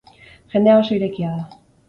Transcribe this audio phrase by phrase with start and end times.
[0.53, 1.47] Jendea oso irekia da.